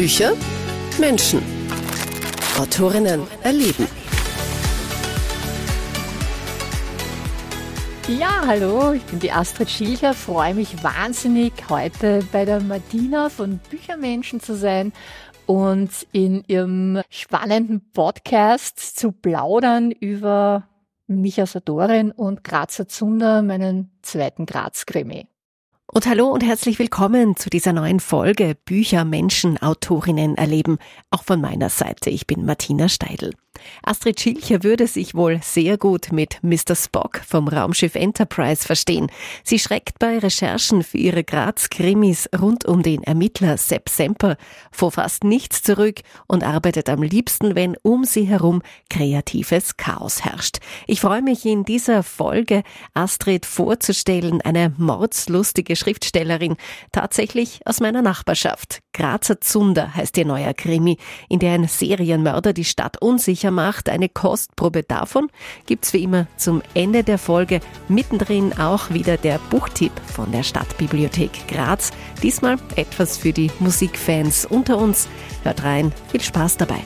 [0.00, 0.32] Bücher,
[0.98, 1.42] Menschen.
[2.58, 3.86] Autorinnen erleben.
[8.08, 13.60] Ja, hallo, ich bin die Astrid Schilcher, freue mich wahnsinnig, heute bei der Martina von
[13.68, 14.94] Büchermenschen zu sein
[15.44, 20.66] und in ihrem spannenden Podcast zu plaudern über
[21.08, 25.29] mich als Autorin und Grazer Zunder, meinen zweiten Graz-Krimi.
[25.92, 30.78] Und hallo und herzlich willkommen zu dieser neuen Folge Bücher, Menschen, Autorinnen erleben.
[31.10, 32.10] Auch von meiner Seite.
[32.10, 33.32] Ich bin Martina Steidl.
[33.82, 36.74] Astrid Schilcher würde sich wohl sehr gut mit Mr.
[36.74, 39.10] Spock vom Raumschiff Enterprise verstehen.
[39.44, 44.36] Sie schreckt bei Recherchen für ihre Graz-Krimis rund um den Ermittler Sepp Semper
[44.70, 50.58] vor fast nichts zurück und arbeitet am liebsten, wenn um sie herum kreatives Chaos herrscht.
[50.86, 52.62] Ich freue mich in dieser Folge
[52.94, 56.56] Astrid vorzustellen, eine mordslustige Schriftstellerin,
[56.92, 58.80] tatsächlich aus meiner Nachbarschaft.
[58.92, 60.98] Grazer Zunder heißt ihr neuer Krimi,
[61.28, 63.88] in der ein Serienmörder die Stadt unsicher macht.
[63.88, 65.28] Eine Kostprobe davon
[65.66, 67.60] gibt's wie immer zum Ende der Folge.
[67.88, 71.90] Mittendrin auch wieder der Buchtipp von der Stadtbibliothek Graz.
[72.22, 75.08] Diesmal etwas für die Musikfans unter uns.
[75.42, 76.82] Hört rein, viel Spaß dabei.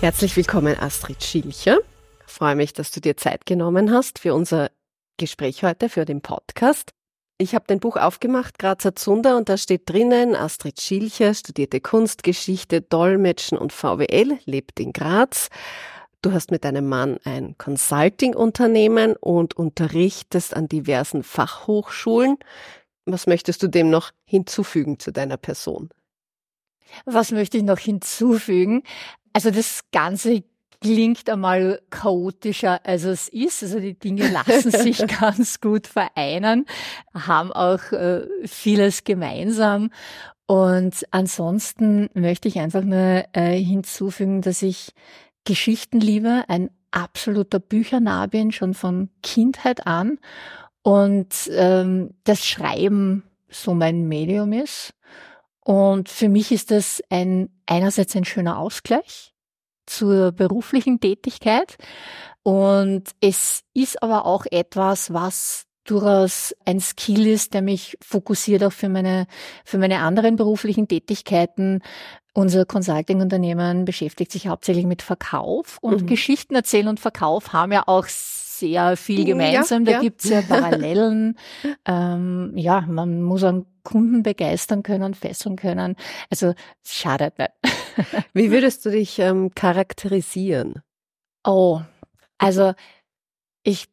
[0.00, 1.78] Herzlich willkommen, Astrid Schilcher.
[2.26, 4.70] Ich freue mich, dass du dir Zeit genommen hast für unser
[5.18, 6.92] Gespräch heute, für den Podcast.
[7.40, 12.82] Ich habe dein Buch aufgemacht, Grazer Zunder, und da steht drinnen, Astrid Schilcher studierte Kunstgeschichte,
[12.82, 15.48] Dolmetschen und VWL, lebt in Graz.
[16.20, 22.36] Du hast mit deinem Mann ein Consulting-Unternehmen und unterrichtest an diversen Fachhochschulen.
[23.06, 25.88] Was möchtest du dem noch hinzufügen zu deiner Person?
[27.06, 28.82] Was möchte ich noch hinzufügen?
[29.32, 30.44] Also das Ganze
[30.80, 33.62] klingt einmal chaotischer, als es ist.
[33.62, 36.66] Also die Dinge lassen sich ganz gut vereinen,
[37.14, 39.90] haben auch äh, vieles gemeinsam.
[40.46, 44.92] Und ansonsten möchte ich einfach nur äh, hinzufügen, dass ich
[45.44, 50.18] Geschichten liebe, ein absoluter Büchernah bin, schon von Kindheit an.
[50.82, 54.94] Und ähm, das Schreiben so mein Medium ist.
[55.60, 59.34] Und für mich ist das ein, einerseits ein schöner Ausgleich
[59.90, 61.76] zur beruflichen Tätigkeit.
[62.42, 68.72] Und es ist aber auch etwas, was durchaus ein Skill ist, der mich fokussiert auch
[68.72, 69.26] für meine,
[69.64, 71.82] für meine anderen beruflichen Tätigkeiten.
[72.32, 76.06] Unser Consulting-Unternehmen beschäftigt sich hauptsächlich mit Verkauf und mhm.
[76.06, 79.84] Geschichten erzählen und Verkauf haben ja auch sehr viel gemeinsam.
[79.84, 80.00] Ja, da ja.
[80.00, 81.36] gibt's ja Parallelen.
[81.86, 85.96] ähm, ja, man muss einen Kunden begeistern können, fesseln können.
[86.30, 87.50] Also schadet nicht.
[88.32, 90.82] Wie würdest du dich ähm, charakterisieren?
[91.44, 91.80] Oh,
[92.38, 92.74] also
[93.62, 93.88] ich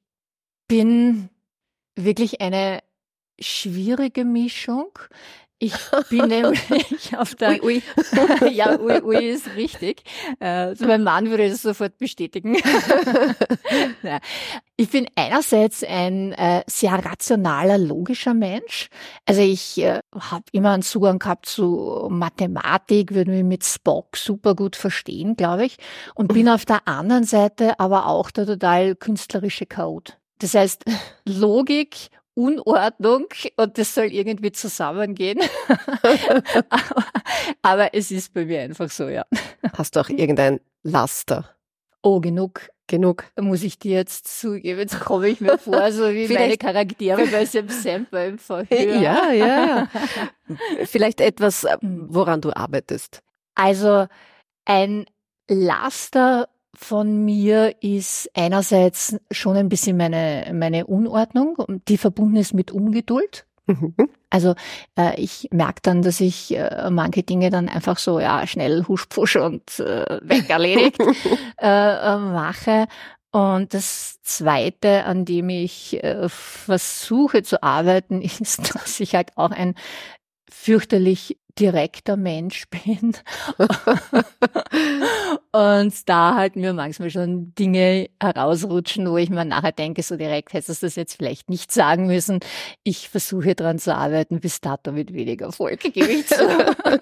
[0.68, 1.30] bin
[1.96, 2.82] wirklich eine
[3.40, 4.98] schwierige Mischung.
[5.60, 5.74] Ich
[6.10, 7.82] bin nämlich auf der, ui,
[8.42, 8.50] ui.
[8.52, 10.04] ja, ui, ui ist richtig.
[10.40, 12.58] Also mein Mann würde das sofort bestätigen.
[14.76, 18.90] ich bin einerseits ein äh, sehr rationaler, logischer Mensch.
[19.26, 24.54] Also ich äh, habe immer einen Zugang gehabt zu Mathematik, würde mich mit Spock super
[24.54, 25.78] gut verstehen, glaube ich.
[26.14, 30.14] Und bin auf der anderen Seite aber auch der total künstlerische Code.
[30.40, 30.86] Das heißt,
[31.26, 33.26] Logik Unordnung
[33.56, 35.40] und das soll irgendwie zusammengehen.
[36.04, 36.44] aber,
[37.64, 39.26] aber, es ist bei mir einfach so, ja.
[39.74, 41.50] Hast du auch irgendein Laster?
[42.04, 42.70] Oh, genug.
[42.86, 43.26] Genug.
[43.40, 44.80] Muss ich dir jetzt zugeben.
[44.80, 49.02] Jetzt komme ich mir vor, so wie meine Charaktere bei Sam Sample im Verhör.
[49.02, 49.90] Ja, ja.
[50.86, 53.24] Vielleicht etwas, äh, woran du arbeitest.
[53.56, 54.08] Also
[54.66, 55.06] ein
[55.50, 61.58] Laster von mir ist einerseits schon ein bisschen meine, meine Unordnung,
[61.88, 63.46] die verbunden ist mit Ungeduld.
[63.66, 63.96] Mhm.
[64.30, 64.56] Also
[64.98, 69.38] äh, ich merke dann, dass ich äh, manche Dinge dann einfach so ja schnell huschpfusch
[69.38, 71.00] und äh, weg erledigt
[71.62, 72.88] äh, äh, mache.
[73.32, 79.52] Und das Zweite, an dem ich äh, versuche zu arbeiten, ist, dass ich halt auch
[79.52, 79.76] ein
[80.50, 83.14] fürchterlich direkter Mensch bin.
[85.52, 90.54] und da halt mir manchmal schon Dinge herausrutschen, wo ich mir nachher denke, so direkt
[90.54, 92.40] hättest du das jetzt vielleicht nicht sagen müssen.
[92.84, 96.48] Ich versuche dran zu arbeiten, bis dato mit weniger Erfolg, gebe ich zu.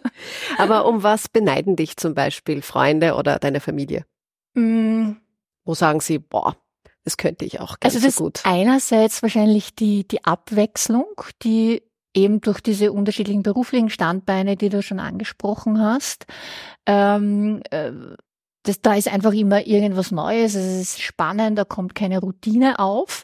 [0.58, 4.06] Aber um was beneiden dich zum Beispiel Freunde oder deine Familie?
[4.54, 5.14] Mm.
[5.66, 6.56] Wo sagen sie, boah,
[7.06, 8.42] das könnte ich auch ganz also das so gut.
[8.44, 11.06] Einerseits wahrscheinlich die, die Abwechslung,
[11.44, 11.84] die
[12.16, 16.26] eben durch diese unterschiedlichen beruflichen Standbeine, die du schon angesprochen hast.
[16.86, 17.92] Ähm, äh,
[18.64, 23.24] das, da ist einfach immer irgendwas Neues, es ist spannend, da kommt keine Routine auf.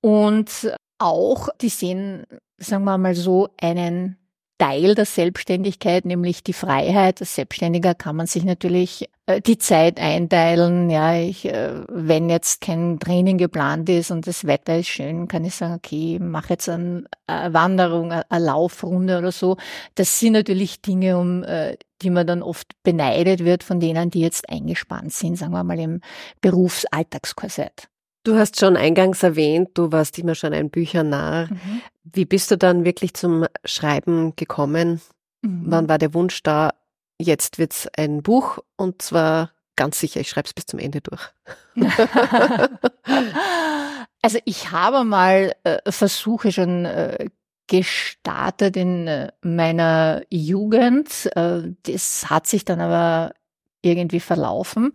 [0.00, 2.24] Und auch, die sehen
[2.62, 4.16] sagen wir mal so, einen
[4.62, 7.20] Teil der Selbstständigkeit, nämlich die Freiheit.
[7.20, 10.88] Als Selbstständiger kann man sich natürlich äh, die Zeit einteilen.
[10.88, 15.44] Ja, ich, äh, wenn jetzt kein Training geplant ist und das Wetter ist schön, kann
[15.44, 19.56] ich sagen, okay, mach jetzt eine, eine Wanderung, eine Laufrunde oder so.
[19.96, 24.20] Das sind natürlich Dinge, um äh, die man dann oft beneidet wird von denen, die
[24.20, 26.00] jetzt eingespannt sind, sagen wir mal im
[26.40, 27.88] Berufsalltagskorsett.
[28.24, 31.48] Du hast schon eingangs erwähnt, du warst immer schon ein Büchernarr.
[31.50, 31.82] Mhm.
[32.04, 35.00] Wie bist du dann wirklich zum Schreiben gekommen?
[35.42, 35.64] Mhm.
[35.66, 36.72] Wann war der Wunsch da?
[37.20, 41.22] Jetzt wird's ein Buch und zwar ganz sicher, ich schreibe es bis zum Ende durch.
[44.22, 47.28] also ich habe mal äh, Versuche schon äh,
[47.66, 51.30] gestartet in äh, meiner Jugend.
[51.34, 53.34] Äh, das hat sich dann aber
[53.82, 54.92] irgendwie verlaufen.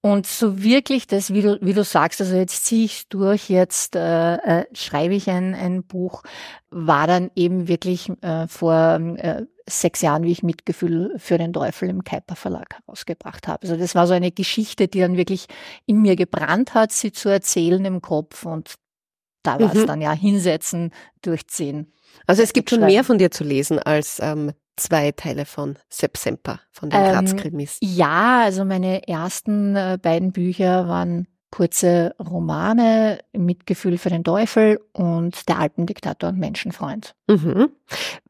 [0.00, 3.96] Und so wirklich das, wie du, wie du sagst, also jetzt ziehe ich durch, jetzt
[3.96, 6.22] äh, äh, schreibe ich ein, ein Buch,
[6.70, 11.90] war dann eben wirklich äh, vor äh, sechs Jahren, wie ich Mitgefühl für den Teufel
[11.90, 13.62] im Kuiper Verlag herausgebracht habe.
[13.62, 15.46] Also das war so eine Geschichte, die dann wirklich
[15.84, 18.74] in mir gebrannt hat, sie zu erzählen im Kopf und
[19.42, 19.86] da war es mhm.
[19.86, 20.92] dann ja hinsetzen,
[21.22, 21.92] durchziehen.
[22.26, 26.16] Also es gibt schon mehr von dir zu lesen als ähm, zwei Teile von Sepp
[26.16, 27.78] Semper, von den ähm, Graz-Krimis.
[27.80, 35.48] Ja, also meine ersten äh, beiden Bücher waren kurze Romane, Mitgefühl für den Teufel und
[35.48, 37.14] Der Alpendiktator und Menschenfreund.
[37.28, 37.70] Mhm.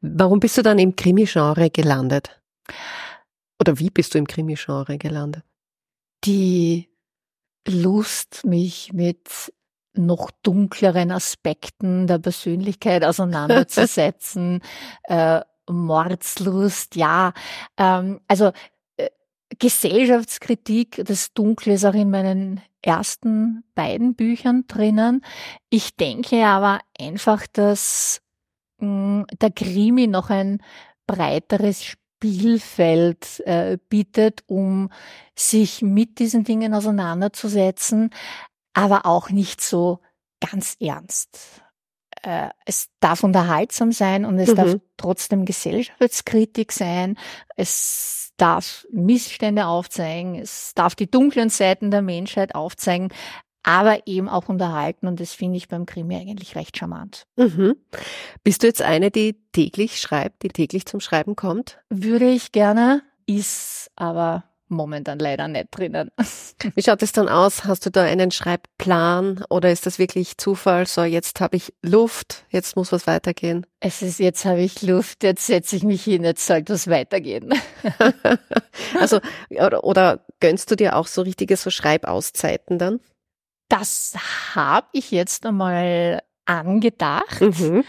[0.01, 2.41] Warum bist du dann im Krimi-Genre gelandet?
[3.59, 5.43] Oder wie bist du im Krimi-Genre gelandet?
[6.25, 6.89] Die
[7.67, 9.53] Lust, mich mit
[9.93, 14.61] noch dunkleren Aspekten der Persönlichkeit auseinanderzusetzen,
[15.03, 17.33] äh, Mordslust, ja.
[17.77, 18.51] Ähm, also
[18.97, 19.09] äh,
[19.59, 25.23] Gesellschaftskritik, das Dunkle ist auch in meinen ersten beiden Büchern drinnen.
[25.69, 28.21] Ich denke aber einfach, dass
[28.79, 30.61] mh, hm, der Krimi noch ein
[31.07, 34.89] breiteres Spielfeld äh, bietet, um
[35.35, 38.11] sich mit diesen Dingen auseinanderzusetzen,
[38.73, 39.99] aber auch nicht so
[40.39, 41.63] ganz ernst
[42.23, 44.55] äh, es darf unterhaltsam sein und es mhm.
[44.55, 47.17] darf trotzdem Gesellschaftskritik sein.
[47.55, 50.35] Es darf Missstände aufzeigen.
[50.35, 53.09] Es darf die dunklen Seiten der Menschheit aufzeigen,
[53.63, 55.07] aber eben auch unterhalten.
[55.07, 57.27] Und das finde ich beim Krimi eigentlich recht charmant.
[57.35, 57.75] Mhm.
[58.43, 61.79] Bist du jetzt eine, die täglich schreibt, die täglich zum Schreiben kommt?
[61.89, 66.09] Würde ich gerne, ist aber momentan leider nicht drinnen.
[66.75, 67.65] Wie schaut es dann aus?
[67.65, 70.87] Hast du da einen Schreibplan oder ist das wirklich Zufall?
[70.87, 73.65] So, jetzt habe ich Luft, jetzt muss was weitergehen.
[73.79, 77.53] Es ist, jetzt habe ich Luft, jetzt setze ich mich hin, jetzt sollte was weitergehen.
[78.99, 79.19] also,
[79.49, 82.99] oder, oder gönnst du dir auch so richtige so Schreibauszeiten dann?
[83.69, 84.15] Das
[84.55, 87.83] habe ich jetzt einmal angedacht, mhm.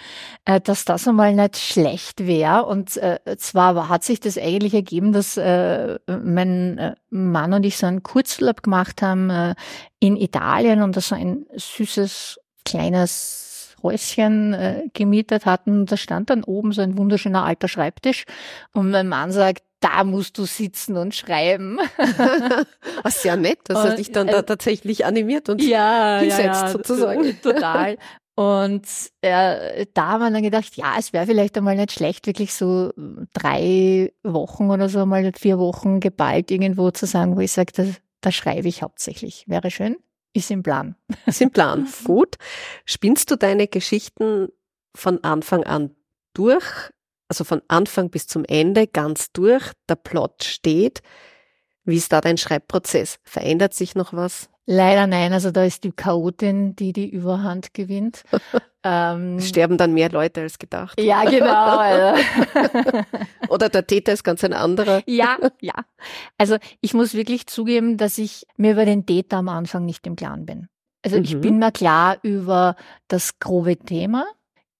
[0.44, 2.66] äh, dass das einmal nicht schlecht wäre.
[2.66, 7.76] Und äh, zwar hat sich das eigentlich ergeben, dass äh, mein äh, Mann und ich
[7.76, 9.54] so einen Kurzurlaub gemacht haben äh,
[9.98, 15.86] in Italien und da so ein süßes kleines Häuschen äh, gemietet hatten.
[15.86, 18.24] Da stand dann oben so ein wunderschöner alter Schreibtisch
[18.72, 21.78] und mein Mann sagt, da musst du sitzen und schreiben.
[23.02, 26.68] Was sehr nett, dass er dich dann da tatsächlich animiert und ja, hinsetzt ja, ja,
[26.68, 27.42] sozusagen.
[27.42, 27.98] Total.
[28.34, 28.86] Und
[29.20, 32.90] äh, da haben wir dann gedacht, ja, es wäre vielleicht einmal nicht schlecht, wirklich so
[33.34, 37.84] drei Wochen oder so mal vier Wochen geballt irgendwo zu sagen, wo ich sage, da,
[38.22, 39.44] da schreibe ich hauptsächlich.
[39.48, 39.96] Wäre schön.
[40.32, 40.96] Ist im Plan.
[41.26, 41.86] Ist im Plan.
[42.04, 42.36] Gut.
[42.86, 44.48] Spinnst du deine Geschichten
[44.94, 45.94] von Anfang an
[46.32, 46.64] durch?
[47.28, 49.72] Also von Anfang bis zum Ende ganz durch?
[49.90, 51.02] Der Plot steht.
[51.84, 53.18] Wie ist da dein Schreibprozess?
[53.24, 54.48] Verändert sich noch was?
[54.66, 58.22] Leider nein, also da ist die Chaotin, die die Überhand gewinnt.
[58.84, 61.00] ähm, Sterben dann mehr Leute als gedacht.
[61.00, 61.78] Ja, genau.
[61.78, 62.22] Also.
[63.48, 65.02] Oder der Täter ist ganz ein anderer.
[65.06, 65.74] ja, ja.
[66.38, 70.14] Also ich muss wirklich zugeben, dass ich mir über den Täter am Anfang nicht im
[70.14, 70.68] Klaren bin.
[71.04, 71.24] Also mhm.
[71.24, 72.76] ich bin mir klar über
[73.08, 74.26] das grobe Thema.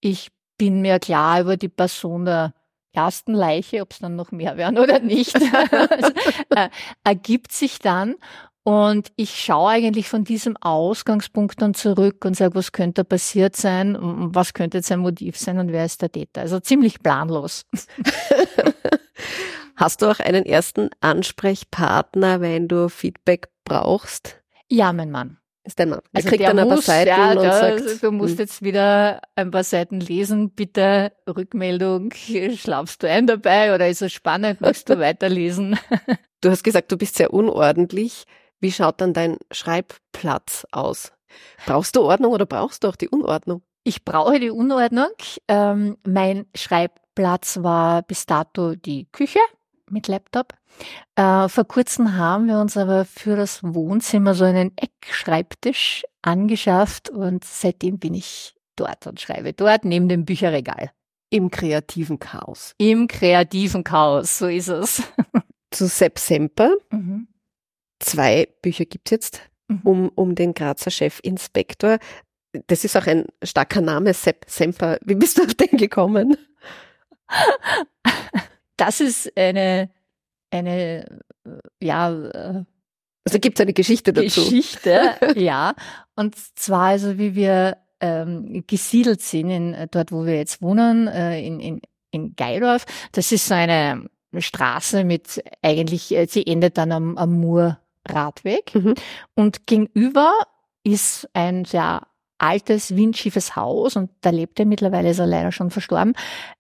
[0.01, 2.55] Ich bin mir klar über die Person der
[2.93, 6.13] ersten Leiche, ob es dann noch mehr werden oder nicht, also,
[6.51, 6.69] äh,
[7.05, 8.17] ergibt sich dann.
[8.65, 13.97] Und ich schaue eigentlich von diesem Ausgangspunkt dann zurück und sage, was könnte passiert sein,
[14.01, 16.43] was könnte jetzt ein Motiv sein und wer ist der Täter.
[16.43, 17.67] Also ziemlich planlos.
[19.77, 24.41] Hast du auch einen ersten Ansprechpartner, wenn du Feedback brauchst?
[24.69, 25.39] Ja, mein Mann.
[25.65, 26.01] Ist dein Mann.
[26.13, 28.41] Er also kriegt dann ein paar Seiten ja, und sagt, du musst hm.
[28.41, 32.13] jetzt wieder ein paar Seiten lesen, bitte Rückmeldung,
[32.57, 35.79] schlafst du ein dabei oder ist es spannend, möchtest du weiterlesen?
[36.41, 38.25] Du hast gesagt, du bist sehr unordentlich.
[38.63, 41.13] Wie schaut dann dein Schreibplatz aus?
[41.67, 43.63] Brauchst du Ordnung oder brauchst du auch die Unordnung?
[43.83, 45.11] Ich brauche die Unordnung.
[45.49, 49.41] Ähm, mein Schreibplatz war bis dato die Küche
[49.91, 50.55] mit Laptop.
[51.17, 57.43] Äh, vor kurzem haben wir uns aber für das Wohnzimmer so einen Eckschreibtisch angeschafft und
[57.43, 60.93] seitdem bin ich dort und schreibe dort neben dem Bücherregal.
[61.31, 62.75] Im kreativen Chaos.
[62.79, 65.03] Im kreativen Chaos, so ist es.
[65.73, 66.77] Zu Sepp Semper.
[66.91, 67.27] Mhm.
[68.03, 69.81] Zwei Bücher gibt's jetzt mhm.
[69.85, 71.99] um, um den Grazer Chefinspektor.
[72.67, 74.99] Das ist auch ein starker Name, Sepp Semper.
[75.05, 76.37] Wie bist du auf den gekommen?
[78.77, 79.89] Das ist eine,
[80.51, 81.21] eine,
[81.81, 82.65] ja, äh,
[83.25, 84.43] also gibt es eine Geschichte dazu?
[84.43, 85.75] Geschichte, ja.
[86.17, 91.41] Und zwar also, wie wir ähm, gesiedelt sind, in, dort wo wir jetzt wohnen, äh,
[91.41, 91.81] in, in,
[92.11, 92.85] in Geidorf.
[93.13, 97.39] Das ist so eine Straße mit eigentlich, äh, sie endet dann am, am
[98.09, 98.75] Murradweg.
[98.75, 98.95] Mhm.
[99.35, 100.33] Und gegenüber
[100.85, 102.07] ist ein sehr
[102.39, 106.15] altes, windschiefes Haus und da lebt er mittlerweile, ist er leider schon verstorben,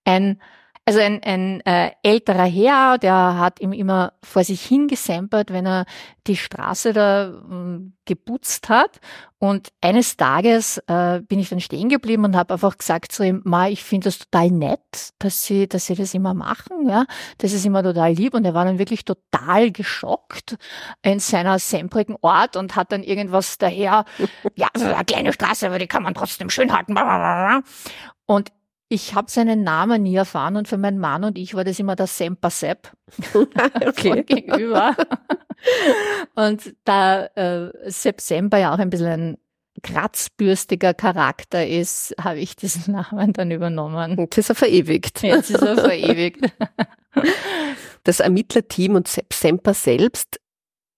[0.04, 0.40] ein
[0.84, 5.86] also ein, ein äh, älterer Herr, der hat ihm immer vor sich hingesempert, wenn er
[6.26, 9.00] die Straße da äh, geputzt hat.
[9.38, 13.42] Und eines Tages äh, bin ich dann stehen geblieben und habe einfach gesagt zu ihm,
[13.44, 16.88] Ma, ich finde das total nett, dass sie, dass sie das immer machen.
[16.88, 17.06] Ja,
[17.38, 18.34] das ist immer total lieb.
[18.34, 20.56] Und er war dann wirklich total geschockt
[21.02, 24.04] in seiner semprigen Ort und hat dann irgendwas daher,
[24.56, 26.96] ja, so eine kleine Straße, aber die kann man trotzdem schön halten.
[28.26, 28.50] Und
[28.92, 31.96] ich habe seinen Namen nie erfahren und für meinen Mann und ich war das immer
[31.96, 32.92] der Semper Sepp
[33.87, 34.22] okay.
[34.26, 34.94] gegenüber.
[36.34, 39.38] und da äh, Sepp Semper ja auch ein bisschen ein
[39.82, 44.18] kratzbürstiger Charakter ist, habe ich diesen Namen dann übernommen.
[44.18, 45.22] Jetzt ist er verewigt.
[45.22, 46.52] Jetzt ist er verewigt.
[48.04, 50.38] Das Ermittlerteam und Sepp Semper selbst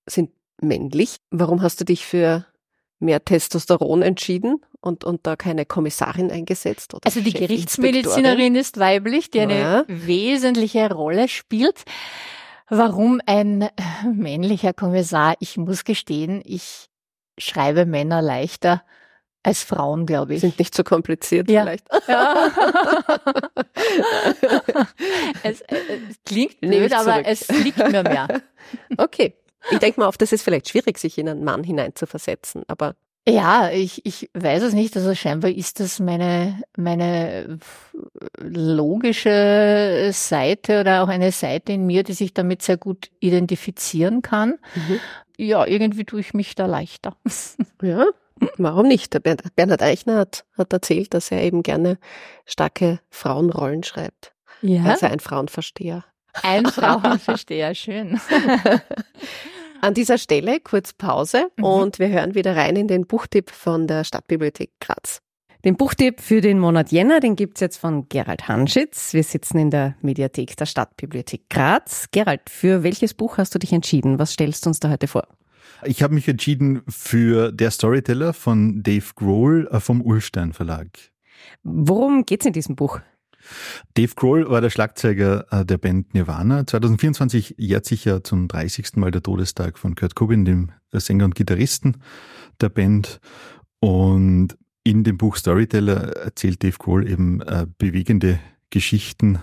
[0.06, 1.18] sind männlich.
[1.30, 2.44] Warum hast du dich für
[3.04, 6.94] mehr Testosteron entschieden und, und da keine Kommissarin eingesetzt?
[7.04, 9.84] also die Gerichtsmedizinerin ist weiblich, die eine ja.
[9.86, 11.84] wesentliche Rolle spielt.
[12.68, 13.68] Warum ein
[14.10, 15.34] männlicher Kommissar?
[15.38, 16.88] Ich muss gestehen, ich
[17.38, 18.82] schreibe Männer leichter
[19.44, 20.40] als Frauen, glaube ich.
[20.40, 21.62] Sind nicht so kompliziert ja.
[21.62, 21.86] vielleicht.
[22.08, 22.50] Ja.
[25.42, 28.28] es, es, klingt blöd, aber es liegt mir mehr.
[28.96, 29.34] Okay.
[29.70, 32.94] Ich denke mal, oft ist es vielleicht schwierig, sich in einen Mann hineinzuversetzen, aber
[33.26, 34.94] ja, ich, ich weiß es nicht.
[34.96, 37.58] Also scheinbar ist das meine, meine
[38.38, 44.58] logische Seite oder auch eine Seite in mir, die sich damit sehr gut identifizieren kann.
[44.74, 45.00] Mhm.
[45.38, 47.16] Ja, irgendwie tue ich mich da leichter.
[47.82, 48.06] Ja,
[48.56, 49.12] warum nicht?
[49.12, 51.98] Der Bernhard Eichner hat, hat erzählt, dass er eben gerne
[52.46, 54.32] starke Frauenrollen schreibt.
[54.62, 54.84] Ja.
[54.84, 56.02] Also ein Frauenversteher.
[56.42, 58.18] Ein Frauenversteher, schön.
[59.84, 61.64] An dieser Stelle kurz Pause mhm.
[61.64, 65.20] und wir hören wieder rein in den Buchtipp von der Stadtbibliothek Graz.
[65.62, 69.12] Den Buchtipp für den Monat Jänner, den gibt's jetzt von Gerald Hanschitz.
[69.12, 72.06] Wir sitzen in der Mediathek der Stadtbibliothek Graz.
[72.12, 74.18] Gerald, für welches Buch hast du dich entschieden?
[74.18, 75.28] Was stellst du uns da heute vor?
[75.84, 80.88] Ich habe mich entschieden für Der Storyteller von Dave Grohl äh, vom Ulstein Verlag.
[81.62, 83.00] Worum geht's in diesem Buch?
[83.94, 86.66] Dave Grohl war der Schlagzeuger äh, der Band Nirvana.
[86.66, 88.96] 2024 jährt sich ja zum 30.
[88.96, 91.98] Mal der Todestag von Kurt Cobain, dem Sänger und Gitarristen
[92.60, 93.20] der Band.
[93.80, 98.38] Und in dem Buch Storyteller erzählt Dave Grohl eben äh, bewegende
[98.70, 99.38] Geschichten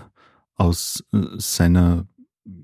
[0.54, 2.06] aus äh, seiner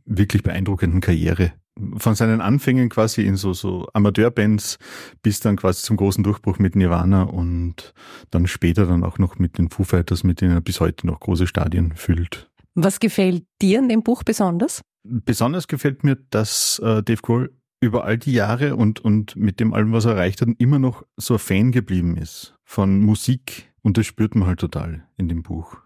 [0.04, 1.52] wirklich beeindruckenden Karriere
[1.96, 4.78] von seinen Anfängen quasi in so, so Amateurbands
[5.22, 7.94] bis dann quasi zum großen Durchbruch mit Nirvana und
[8.30, 11.20] dann später dann auch noch mit den Foo Fighters, mit denen er bis heute noch
[11.20, 12.50] große Stadien füllt.
[12.74, 14.82] Was gefällt dir in dem Buch besonders?
[15.04, 19.72] Besonders gefällt mir, dass äh, Dave Grohl über all die Jahre und, und mit dem
[19.72, 23.96] allem, was er erreicht hat, immer noch so ein Fan geblieben ist von Musik und
[23.96, 25.76] das spürt man halt total in dem Buch.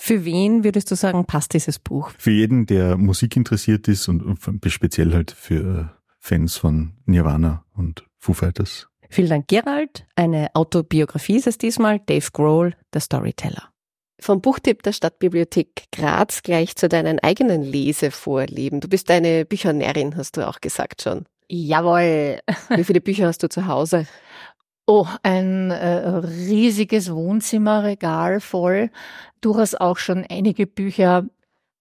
[0.00, 2.12] Für wen würdest du sagen, passt dieses Buch?
[2.18, 4.38] Für jeden, der Musik interessiert ist und
[4.68, 5.90] speziell halt für
[6.20, 8.86] Fans von Nirvana und Foo Fighters.
[9.10, 10.06] Vielen Dank, Gerald.
[10.14, 11.98] Eine Autobiografie ist es diesmal.
[11.98, 13.70] Dave Grohl, der Storyteller.
[14.20, 18.80] Vom Buchtipp der Stadtbibliothek Graz gleich zu deinen eigenen Lesevorlieben.
[18.80, 21.24] Du bist eine Büchernärin, hast du auch gesagt schon.
[21.48, 22.38] Jawohl.
[22.68, 24.06] Wie viele Bücher hast du zu Hause?
[24.90, 28.90] Oh, ein äh, riesiges Wohnzimmerregal voll.
[29.42, 31.26] Durchaus auch schon einige Bücher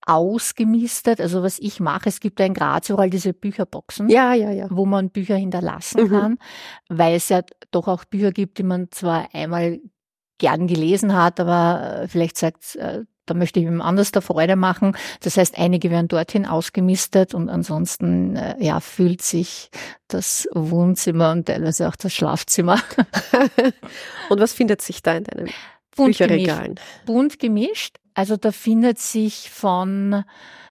[0.05, 1.21] ausgemistet.
[1.21, 4.67] Also was ich mache, es gibt ja in Graz überall diese Bücherboxen, ja, ja, ja.
[4.69, 6.09] wo man Bücher hinterlassen mhm.
[6.09, 6.37] kann,
[6.89, 9.79] weil es ja doch auch Bücher gibt, die man zwar einmal
[10.37, 14.55] gern gelesen hat, aber äh, vielleicht sagt, äh, da möchte ich ihm anders der Freude
[14.55, 14.95] machen.
[15.21, 19.69] Das heißt, einige werden dorthin ausgemistet und ansonsten äh, ja, fühlt sich
[20.07, 22.81] das Wohnzimmer und teilweise auch das Schlafzimmer.
[24.29, 25.47] und was findet sich da in deinem
[25.95, 26.75] bunt Bücherregalen.
[26.75, 27.97] Gemischt, bunt gemischt.
[28.13, 30.23] Also da findet sich von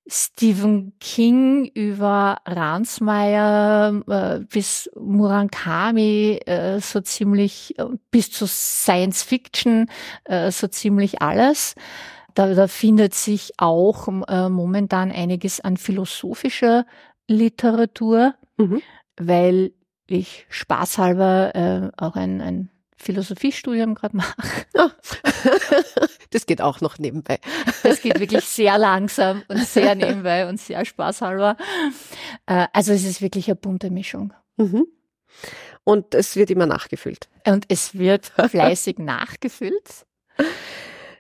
[0.09, 9.91] Stephen King über Ransmayr äh, bis Murakami äh, so ziemlich äh, bis zu Science Fiction
[10.25, 11.75] äh, so ziemlich alles.
[12.37, 16.87] Da, da findet sich auch äh, momentan einiges an philosophischer
[17.29, 18.81] Literatur, Mhm.
[19.19, 19.73] weil
[20.07, 24.35] ich spaßhalber äh, auch ein, ein Philosophiestudium gerade mache.
[24.77, 24.91] Ah.
[26.31, 27.39] Das geht auch noch nebenbei.
[27.83, 31.57] Das geht wirklich sehr langsam und sehr nebenbei und sehr spaßhalber.
[32.47, 34.35] Äh, also es ist wirklich eine bunte Mischung.
[34.57, 34.87] Mhm.
[35.85, 37.29] Und es wird immer nachgefüllt.
[37.47, 40.05] Und es wird fleißig nachgefüllt.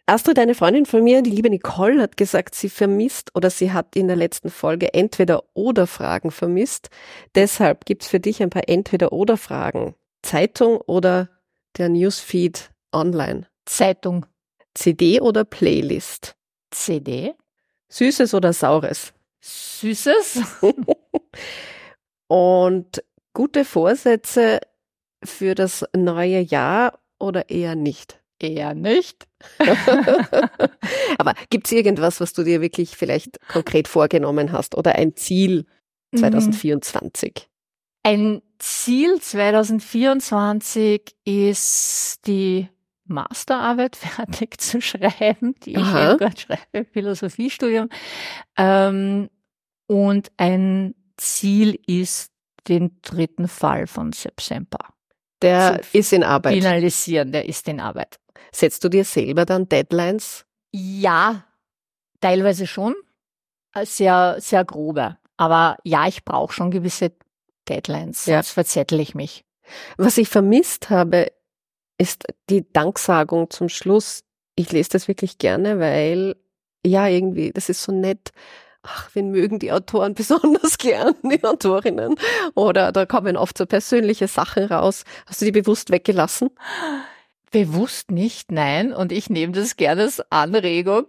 [0.08, 3.96] Astrid, eine Freundin von mir, die liebe Nicole, hat gesagt, sie vermisst oder sie hat
[3.96, 6.90] in der letzten Folge Entweder-Oder-Fragen vermisst.
[7.34, 9.96] Deshalb gibt's für dich ein paar Entweder-Oder-Fragen.
[10.22, 11.28] Zeitung oder
[11.76, 13.48] der Newsfeed online?
[13.64, 14.26] Zeitung,
[14.74, 16.36] CD oder Playlist?
[16.70, 17.34] CD,
[17.88, 19.12] Süßes oder Saures?
[19.40, 20.40] Süßes,
[22.28, 24.60] Und gute Vorsätze
[25.24, 28.20] für das neue Jahr oder eher nicht?
[28.38, 29.26] Eher nicht.
[31.18, 35.66] Aber gibt's irgendwas, was du dir wirklich vielleicht konkret vorgenommen hast oder ein Ziel
[36.12, 36.18] Mhm.
[36.18, 37.48] 2024?
[38.02, 42.68] Ein Ziel 2024 ist die
[43.04, 46.10] Masterarbeit fertig zu schreiben, die ich Aha.
[46.10, 47.88] eben gerade schreibe, Philosophiestudium.
[48.56, 49.28] Ähm,
[49.86, 52.32] und ein Ziel ist
[52.68, 54.92] den dritten Fall von Sepp Semper.
[55.42, 56.54] Der ist in Arbeit.
[56.54, 58.18] Finalisieren, der ist in Arbeit.
[58.52, 60.44] Setzt du dir selber dann Deadlines?
[60.72, 61.44] Ja,
[62.20, 62.94] teilweise schon.
[63.74, 65.16] Äh, Sehr, sehr grobe.
[65.36, 67.12] Aber ja, ich brauche schon gewisse
[67.68, 68.36] Deadlines, Ja.
[68.42, 69.44] sonst verzettel ich mich.
[69.96, 71.32] Was ich vermisst habe,
[71.98, 74.22] ist die Danksagung zum Schluss.
[74.54, 76.36] Ich lese das wirklich gerne, weil
[76.86, 78.30] ja, irgendwie, das ist so nett.
[78.82, 82.14] Ach, wen mögen die Autoren besonders gern, die Autorinnen?
[82.54, 85.02] Oder da kommen oft so persönliche Sachen raus.
[85.26, 86.50] Hast du die bewusst weggelassen?
[87.52, 88.92] Bewusst nicht, nein.
[88.92, 91.06] Und ich nehme das gerne als Anregung,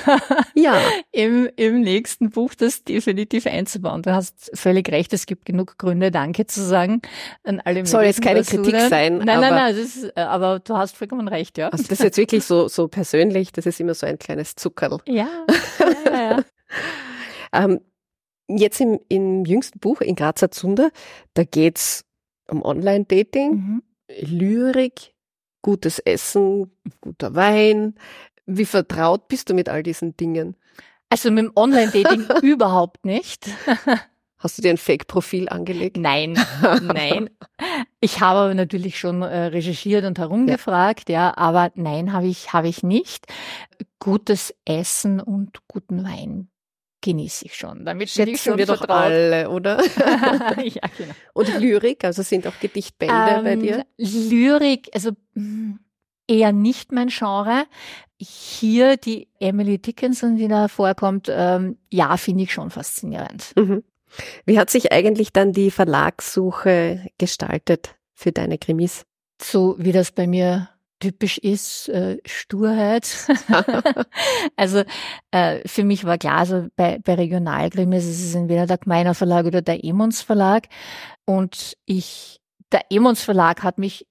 [0.54, 0.80] Ja.
[1.10, 4.02] im, im nächsten Buch das definitiv einzubauen.
[4.02, 7.02] Du hast völlig recht, es gibt genug Gründe, Danke zu sagen
[7.42, 8.42] an alle Soll jetzt keine.
[8.44, 11.68] Kritik sein, Nein, aber- nein, nein, das ist, äh, aber du hast vollkommen recht, ja.
[11.70, 14.98] Also das ist jetzt wirklich so, so persönlich, das ist immer so ein kleines Zuckerl.
[15.06, 15.28] Ja,
[15.78, 16.44] ja, ja, ja.
[17.52, 17.80] Ähm,
[18.48, 20.90] jetzt im, im jüngsten Buch, in Grazer Zunder,
[21.34, 22.04] da geht's
[22.48, 23.82] um Online-Dating, Mhm.
[24.20, 25.12] Lyrik,
[25.62, 26.70] gutes Essen,
[27.00, 27.94] guter Wein.
[28.46, 30.56] Wie vertraut bist du mit all diesen Dingen?
[31.08, 33.50] Also mit dem Online-Dating überhaupt nicht.
[34.38, 35.96] Hast du dir ein Fake-Profil angelegt?
[35.96, 36.38] Nein,
[36.82, 37.30] nein.
[38.00, 42.82] Ich habe natürlich schon äh, recherchiert und herumgefragt, ja, aber nein, habe ich, habe ich
[42.82, 43.26] nicht.
[43.98, 46.48] Gutes Essen und guten Wein
[47.00, 47.84] genieße ich schon.
[47.84, 48.96] Damit bin ich Schätzen schon wir doch vertraut.
[49.04, 49.82] alle, oder?
[50.62, 51.14] ja, genau.
[51.34, 53.86] Und Lyrik, also sind auch Gedichtbände bei Ähm, dir?
[53.96, 55.78] Lyrik, also mh,
[56.28, 57.64] eher nicht mein Genre.
[58.18, 63.52] Hier die Emily Dickinson, die da vorkommt, ähm, ja, finde ich schon faszinierend.
[63.56, 63.82] Mhm.
[64.44, 69.04] Wie hat sich eigentlich dann die Verlagssuche gestaltet für deine Krimis?
[69.42, 70.68] so wie das bei mir
[71.00, 73.08] typisch ist, äh, Sturheit.
[74.56, 74.84] also
[75.30, 79.46] äh, für mich war klar, also bei, bei Regionalkrimis ist es entweder der Gmeiner Verlag
[79.46, 80.68] oder der Emons Verlag.
[81.24, 84.06] Und ich, der Emons Verlag hat mich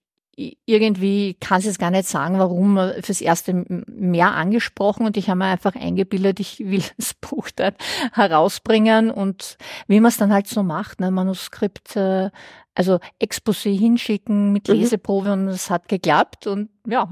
[0.66, 5.18] irgendwie, ich kann es jetzt gar nicht sagen, warum, äh, fürs erste mehr angesprochen und
[5.18, 7.74] ich habe mir einfach eingebildet, ich will das Buch dann
[8.14, 12.30] herausbringen und wie man es dann halt so macht, ne, Manuskript, äh,
[12.80, 14.76] also Exposé hinschicken mit Mhm.
[14.76, 17.12] Leseprobe und es hat geklappt und ja,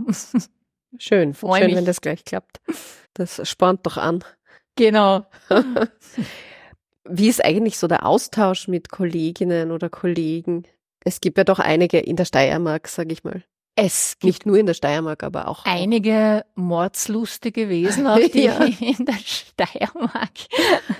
[0.98, 1.76] Schön, Freu schön, mich.
[1.76, 2.62] wenn das gleich klappt.
[3.14, 4.24] Das spornt doch an.
[4.76, 5.26] genau.
[7.10, 10.64] Wie ist eigentlich so der Austausch mit Kolleginnen oder Kollegen?
[11.04, 13.44] Es gibt ja doch einige in der Steiermark, sage ich mal.
[13.76, 15.64] Es gibt Nicht nur in der Steiermark, aber auch.
[15.66, 18.58] einige mordslustige Wesen, auch die Ja.
[18.64, 20.32] in der Steiermark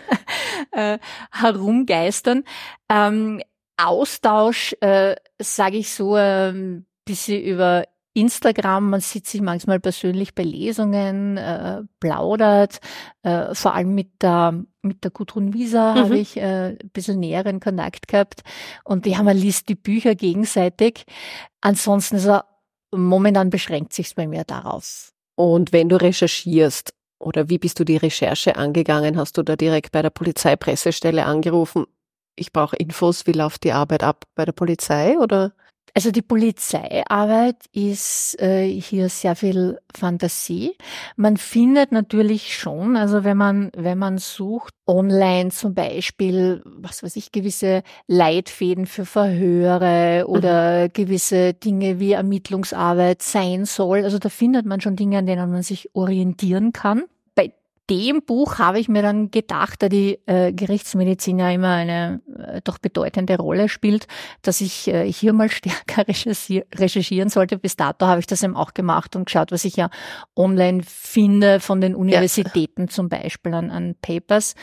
[0.72, 1.00] äh,
[1.32, 2.44] herumgeistern.
[2.90, 3.42] Ähm,
[3.78, 10.42] Austausch, äh, sage ich so, ein bisschen über Instagram, man sieht sich manchmal persönlich bei
[10.42, 12.80] Lesungen, äh, plaudert,
[13.22, 16.00] äh, vor allem mit der, mit der Gudrun Wieser Mhm.
[16.00, 18.42] habe ich äh, ein bisschen näheren Kontakt gehabt
[18.84, 21.06] und die haben man liest die Bücher gegenseitig.
[21.62, 22.46] Ansonsten ist er,
[22.92, 25.14] momentan beschränkt sich's bei mir darauf.
[25.36, 29.18] Und wenn du recherchierst, oder wie bist du die Recherche angegangen?
[29.18, 31.86] Hast du da direkt bei der Polizeipressestelle angerufen?
[32.38, 35.54] Ich brauche Infos, wie läuft die Arbeit ab bei der Polizei oder?
[35.98, 40.76] Also die Polizeiarbeit ist äh, hier sehr viel Fantasie.
[41.16, 47.16] Man findet natürlich schon, also wenn man wenn man sucht online zum Beispiel, was weiß
[47.16, 50.94] ich, gewisse Leitfäden für Verhöre oder mhm.
[50.94, 54.04] gewisse Dinge wie Ermittlungsarbeit sein soll.
[54.04, 57.06] Also da findet man schon Dinge, an denen man sich orientieren kann
[57.90, 62.62] dem Buch habe ich mir dann gedacht, da die äh, Gerichtsmedizin ja immer eine äh,
[62.64, 64.08] doch bedeutende Rolle spielt,
[64.42, 67.58] dass ich äh, hier mal stärker recherchieren sollte.
[67.58, 69.90] Bis dato habe ich das eben auch gemacht und geschaut, was ich ja
[70.36, 72.88] online finde von den Universitäten ja.
[72.88, 74.56] zum Beispiel an, an Papers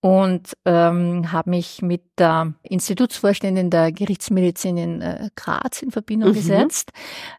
[0.00, 6.34] und ähm, habe mich mit der Institutsvorständin der Gerichtsmedizin in äh, Graz in Verbindung mhm.
[6.34, 6.92] gesetzt.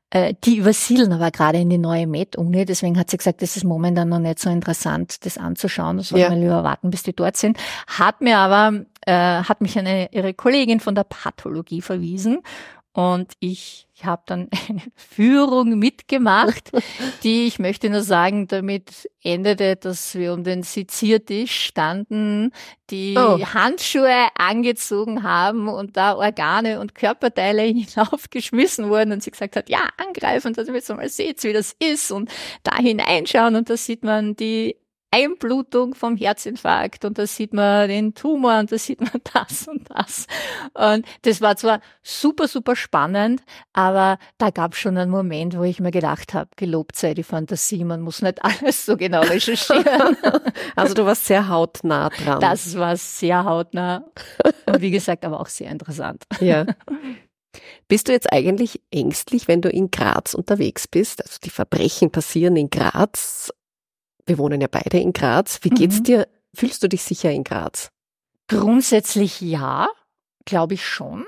[0.09, 3.63] Äh, die übersiedeln aber gerade in die neue Med-Uni, deswegen hat sie gesagt, das ist
[3.63, 5.97] momentan noch nicht so interessant, das anzuschauen.
[5.97, 6.29] Das soll ja.
[6.29, 7.57] man lieber warten, bis die dort sind.
[7.87, 12.39] Hat mir aber, äh, hat mich eine ihre Kollegin von der Pathologie verwiesen
[12.97, 16.71] und ich habe dann eine Führung mitgemacht,
[17.23, 22.51] die, ich möchte nur sagen, damit endete, dass wir um den Seziertisch standen,
[22.89, 23.37] die oh.
[23.53, 29.89] Handschuhe angezogen haben und da Organe und Körperteile hinaufgeschmissen wurden und sie gesagt hat, ja,
[29.97, 32.31] angreifen, dass ihr jetzt mal seht, wie das ist und
[32.63, 34.75] da hineinschauen und da sieht man die
[35.11, 39.87] Einblutung vom Herzinfarkt und da sieht man den Tumor und da sieht man das und
[39.89, 40.27] das.
[40.73, 43.41] Und das war zwar super, super spannend,
[43.73, 47.23] aber da gab es schon einen Moment, wo ich mir gedacht habe, gelobt sei die
[47.23, 50.17] Fantasie, man muss nicht alles so genau recherchieren.
[50.75, 52.39] Also du warst sehr hautnah dran.
[52.39, 54.03] Das war sehr hautnah
[54.65, 56.23] und wie gesagt, aber auch sehr interessant.
[56.39, 56.65] Ja.
[57.87, 61.23] Bist du jetzt eigentlich ängstlich, wenn du in Graz unterwegs bist?
[61.23, 63.51] Also die Verbrechen passieren in Graz
[64.27, 65.59] wir wohnen ja beide in Graz.
[65.63, 66.03] Wie geht's mhm.
[66.03, 66.27] dir?
[66.53, 67.89] Fühlst du dich sicher in Graz?
[68.47, 69.87] Grundsätzlich ja,
[70.45, 71.25] glaube ich schon.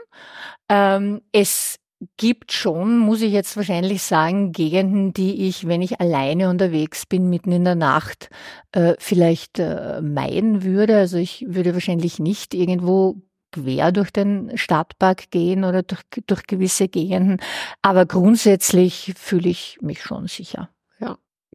[0.70, 1.80] Ähm, es
[2.18, 7.30] gibt schon, muss ich jetzt wahrscheinlich sagen, Gegenden, die ich, wenn ich alleine unterwegs bin,
[7.30, 8.30] mitten in der Nacht,
[8.72, 10.98] äh, vielleicht äh, meiden würde.
[10.98, 13.18] Also ich würde wahrscheinlich nicht irgendwo
[13.52, 17.42] quer durch den Stadtpark gehen oder durch, durch gewisse Gegenden.
[17.82, 20.70] Aber grundsätzlich fühle ich mich schon sicher.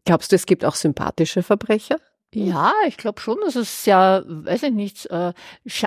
[0.05, 1.99] Glaubst du, es gibt auch sympathische Verbrecher?
[2.35, 5.33] Ja, ich glaube schon, dass es ja, weiß ich nicht, äh,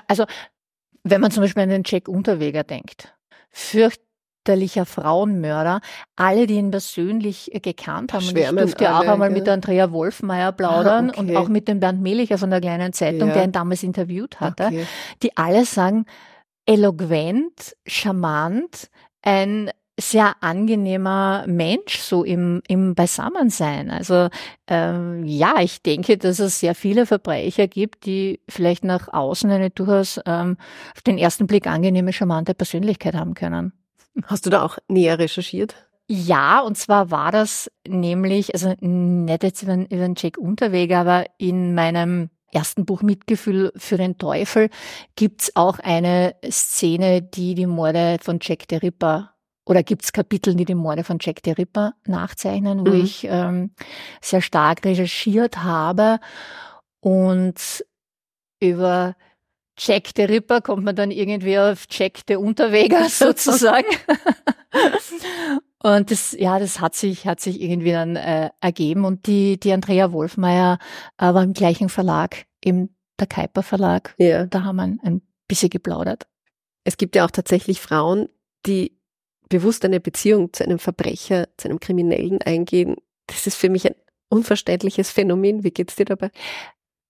[0.08, 0.26] also
[1.04, 3.14] wenn man zum Beispiel an den Jack Unterweger denkt,
[3.50, 5.82] fürchterlicher Frauenmörder,
[6.16, 9.40] alle, die ihn persönlich äh, gekannt haben, und ich durfte ja auch einmal gell?
[9.40, 11.20] mit Andrea Wolfmeier plaudern ah, okay.
[11.20, 13.34] und auch mit dem Bernd Melicher von der kleinen Zeitung, ja.
[13.36, 14.88] der ihn damals interviewt hatte, okay.
[15.22, 16.06] die alle sagen,
[16.66, 18.90] eloquent, charmant,
[19.22, 23.90] ein sehr angenehmer Mensch so im, im Beisammensein.
[23.90, 24.30] Also
[24.68, 29.70] ähm, ja, ich denke, dass es sehr viele Verbrecher gibt, die vielleicht nach außen eine
[29.72, 30.58] durchaus ähm,
[30.96, 33.74] auf den ersten Blick angenehme, charmante Persönlichkeit haben können.
[34.26, 35.76] Hast du da auch näher recherchiert?
[36.10, 41.26] Ja, und zwar war das nämlich, also nicht jetzt über, über den Jack Unterweger, aber
[41.38, 44.70] in meinem ersten Buch Mitgefühl für den Teufel
[45.16, 49.34] gibt's auch eine Szene, die die Morde von Jack the Ripper
[49.68, 53.04] oder gibt's Kapitel, die die Morde von Jack the Ripper nachzeichnen, wo mhm.
[53.04, 53.72] ich ähm,
[54.22, 56.20] sehr stark recherchiert habe
[57.02, 57.86] und
[58.62, 59.16] über
[59.78, 63.88] Jack the Ripper kommt man dann irgendwie auf Jack the Unterweger sozusagen.
[65.84, 69.06] und das, ja, das hat sich, hat sich irgendwie dann äh, ergeben.
[69.06, 70.80] Und die, die Andrea Wolfmeier
[71.18, 74.16] äh, war im gleichen Verlag, im der Kuiper Verlag.
[74.18, 74.46] Ja.
[74.46, 76.28] Da haben wir ein, ein bisschen geplaudert.
[76.84, 78.30] Es gibt ja auch tatsächlich Frauen,
[78.66, 78.97] die
[79.50, 82.96] bewusst eine Beziehung zu einem Verbrecher, zu einem Kriminellen eingehen,
[83.28, 83.96] das ist für mich ein
[84.30, 85.64] unverständliches Phänomen.
[85.64, 86.32] Wie geht's dir dabei?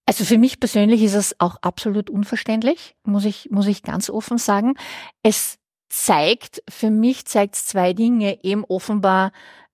[0.05, 4.37] Also für mich persönlich ist es auch absolut unverständlich, muss ich, muss ich ganz offen
[4.37, 4.75] sagen.
[5.21, 5.57] Es
[5.89, 9.31] zeigt, für mich zeigt es zwei Dinge, eben offenbar,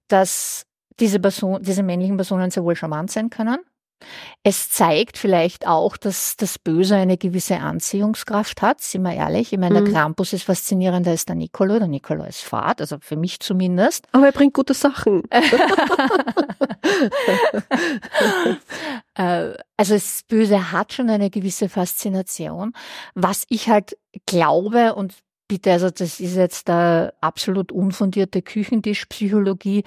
[0.08, 0.66] dass
[1.00, 3.60] diese Person, diese männlichen Personen sehr wohl charmant sein können
[4.44, 9.54] es zeigt vielleicht auch, dass das Böse eine gewisse Anziehungskraft hat, sind wir ehrlich.
[9.54, 9.94] Ich meine, der mhm.
[9.94, 11.80] Krampus ist faszinierender als der Nicolo.
[11.80, 14.08] Der Nicolo ist Fahrt, also für mich zumindest.
[14.12, 15.24] Aber er bringt gute Sachen.
[19.16, 22.74] Äh, also das Böse hat schon eine gewisse Faszination.
[23.14, 25.14] Was ich halt glaube und
[25.54, 29.84] bitte, also das ist jetzt der absolut unfundierte Küchentischpsychologie,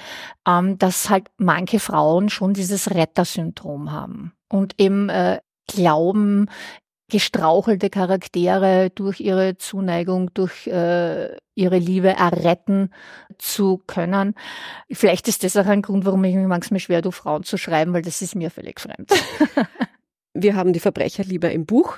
[0.47, 6.49] ähm, dass halt manche Frauen schon dieses Rettersyndrom haben und eben äh, glauben,
[7.11, 12.91] gestrauchelte Charaktere durch ihre Zuneigung, durch äh, ihre Liebe erretten
[13.39, 14.35] zu können.
[14.93, 17.93] Vielleicht ist das auch ein Grund, warum ich mich manchmal schwer tue, Frauen zu schreiben,
[17.93, 19.11] weil das ist mir völlig fremd.
[20.33, 21.97] Wir haben die Verbrecher lieber im Buch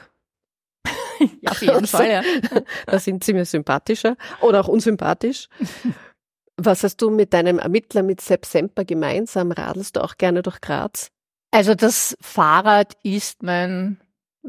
[1.41, 2.23] ja, auf jeden Fall, ja.
[2.87, 5.49] Da sind sie mir sympathischer oder auch unsympathisch.
[6.57, 9.53] Was hast du mit deinem Ermittler, mit Sepp Semper gemeinsam?
[9.53, 11.11] Radelst du auch gerne durch Graz?
[11.53, 13.99] Also das Fahrrad ist mein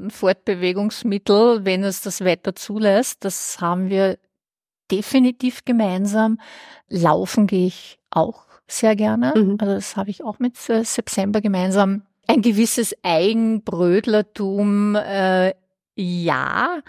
[0.09, 3.23] Fortbewegungsmittel, wenn es das Wetter zulässt.
[3.25, 4.17] Das haben wir
[4.91, 6.39] definitiv gemeinsam.
[6.87, 9.33] Laufen gehe ich auch sehr gerne.
[9.35, 9.57] Mhm.
[9.59, 12.03] Also das habe ich auch mit äh, September gemeinsam.
[12.27, 15.53] Ein gewisses Eigenbrödlertum, äh,
[15.99, 16.81] ja.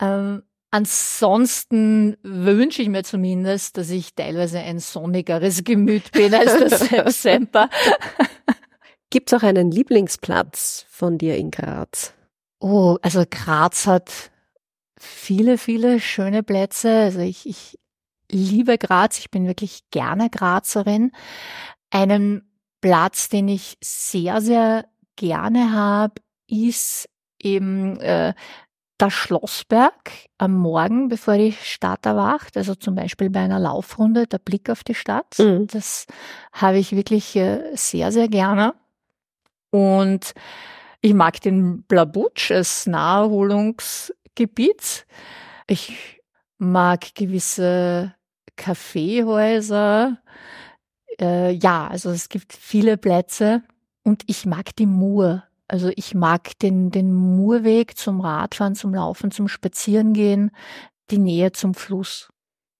[0.00, 6.80] Ähm, ansonsten wünsche ich mir zumindest, dass ich teilweise ein sonnigeres Gemüt bin als das
[7.22, 7.68] September.
[9.10, 12.14] Gibt es auch einen Lieblingsplatz von dir in Graz?
[12.60, 14.30] Oh, also Graz hat
[14.98, 16.90] viele, viele schöne Plätze.
[16.90, 17.78] Also ich, ich
[18.30, 21.12] liebe Graz, ich bin wirklich gerne Grazerin.
[21.90, 24.86] Einen Platz, den ich sehr, sehr
[25.16, 26.14] gerne habe,
[26.48, 27.08] ist
[27.42, 28.34] eben äh,
[29.00, 32.56] der Schlossberg am Morgen, bevor die Stadt erwacht.
[32.56, 35.38] Also zum Beispiel bei einer Laufrunde der Blick auf die Stadt.
[35.38, 35.66] Mhm.
[35.68, 36.06] Das
[36.52, 38.74] habe ich wirklich äh, sehr, sehr gerne.
[39.70, 40.32] Und
[41.00, 45.06] ich mag den Blabutsch als Naherholungsgebiet.
[45.66, 46.20] Ich
[46.58, 48.14] mag gewisse
[48.56, 50.18] Kaffeehäuser.
[51.20, 53.62] Äh, ja, also es gibt viele Plätze
[54.02, 55.44] und ich mag die Mur.
[55.70, 60.50] Also ich mag den, den Murweg zum Radfahren, zum Laufen, zum Spazierengehen,
[61.12, 62.28] die Nähe zum Fluss.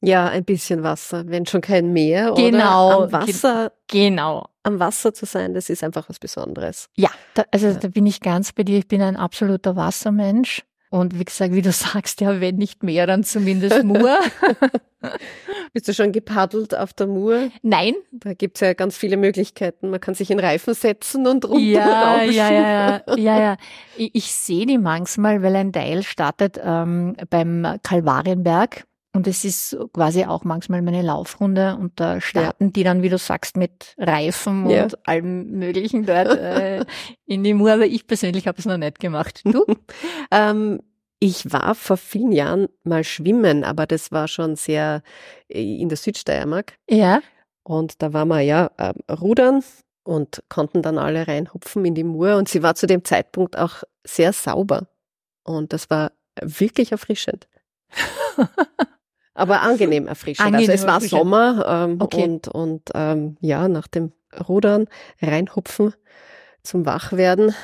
[0.00, 3.72] Ja, ein bisschen Wasser, wenn schon kein Meer genau, oder am Wasser.
[3.86, 4.48] Genau.
[4.64, 6.88] Am Wasser zu sein, das ist einfach was Besonderes.
[6.96, 7.74] Ja, da, also ja.
[7.74, 8.78] da bin ich ganz bei dir.
[8.78, 10.64] Ich bin ein absoluter Wassermensch.
[10.90, 14.18] Und wie gesagt, wie du sagst, ja, wenn nicht mehr, dann zumindest Mur.
[15.72, 17.50] Bist du schon gepaddelt auf der Mur?
[17.62, 17.94] Nein.
[18.10, 19.88] Da gibt's ja ganz viele Möglichkeiten.
[19.90, 23.56] Man kann sich in Reifen setzen und runter ja, ja, ja, ja, ja, ja.
[23.96, 28.84] Ich, ich sehe die manchmal, weil ein Teil startet ähm, beim Kalvarienberg.
[29.12, 32.70] Und es ist quasi auch manchmal meine Laufrunde und da starten ja.
[32.70, 34.84] die dann, wie du sagst, mit Reifen ja.
[34.84, 36.84] und allem Möglichen dort äh,
[37.26, 37.72] in die Mur.
[37.72, 39.42] Aber ich persönlich habe es noch nicht gemacht.
[39.44, 39.64] Du?
[40.30, 40.80] ähm,
[41.18, 45.02] ich war vor vielen Jahren mal schwimmen, aber das war schon sehr
[45.48, 46.74] äh, in der Südsteiermark.
[46.88, 47.20] Ja.
[47.64, 49.64] Und da waren wir ja äh, rudern
[50.04, 53.82] und konnten dann alle reinhupfen in die Mur und sie war zu dem Zeitpunkt auch
[54.04, 54.86] sehr sauber.
[55.42, 57.48] Und das war wirklich erfrischend.
[59.40, 60.46] aber angenehm erfrischend.
[60.46, 62.24] Angenehm also es war Sommer ähm, okay.
[62.24, 64.12] und, und ähm, ja, nach dem
[64.48, 64.86] Rudern
[65.20, 65.94] reinhupfen
[66.62, 67.54] zum Wachwerden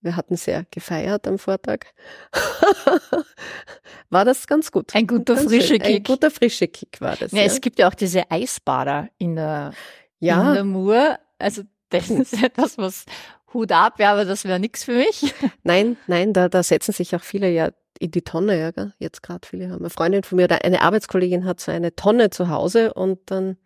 [0.00, 1.86] wir hatten sehr gefeiert am Vortag.
[4.10, 4.94] war das ganz gut.
[4.94, 5.78] Ein guter ganz frische schön.
[5.80, 5.96] Kick.
[5.96, 7.32] Ein guter frische Kick war das.
[7.32, 9.72] Ja, ja, es gibt ja auch diese Eisbader in der,
[10.20, 10.48] ja.
[10.48, 11.18] in der Mur.
[11.38, 13.06] Also das ist etwas, was
[13.54, 15.34] Hut ab, ja, aber das wäre nichts für mich.
[15.62, 18.92] Nein, nein, da, da setzen sich auch viele ja in die Tonne, ja, gell?
[18.98, 19.80] jetzt gerade viele haben.
[19.80, 23.56] Eine Freundin von mir oder eine Arbeitskollegin hat so eine Tonne zu Hause und dann,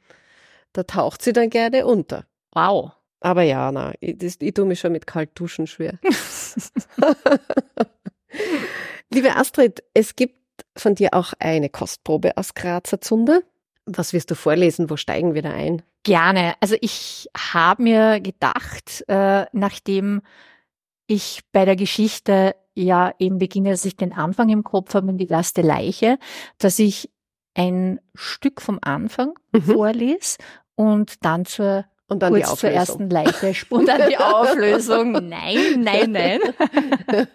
[0.73, 2.25] da taucht sie dann gerne unter.
[2.53, 2.93] Wow.
[3.21, 5.99] Aber ja, na, ich, das, ich tue mich schon mit Kaltduschen schwer.
[9.13, 10.39] Liebe Astrid, es gibt
[10.77, 13.43] von dir auch eine Kostprobe aus Grazer Zunder.
[13.87, 14.91] Was wirst du vorlesen?
[14.91, 15.83] Wo steigen wir da ein?
[16.05, 16.55] Gerne.
[16.61, 20.23] Also ich habe mir gedacht, äh, nachdem
[21.07, 25.19] ich bei der Geschichte ja eben beginne, dass ich den Anfang im Kopf habe und
[25.19, 26.19] die erste Leiche,
[26.59, 27.11] dass ich
[27.55, 29.63] ein Stück vom Anfang mhm.
[29.63, 30.39] vorlese
[30.75, 32.59] und dann zur und dann Kurz die Auflösung.
[32.59, 35.13] zur ersten Leiche und dann die Auflösung.
[35.13, 36.41] Nein, nein, nein.